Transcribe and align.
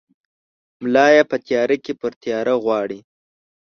ملا 0.81 1.05
ېې 1.15 1.23
په 1.29 1.37
تیاره 1.45 1.77
کې 1.83 1.93
پر 2.01 2.11
تیاره 2.21 2.53
غواړي! 2.63 2.99